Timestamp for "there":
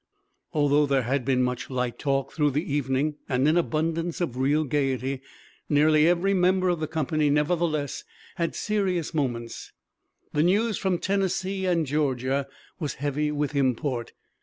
0.87-1.03